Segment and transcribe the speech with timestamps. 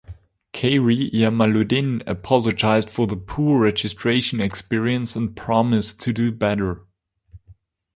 [0.53, 6.87] Khairy Jamaluddin apologised for the poor registration experience and promised to do better.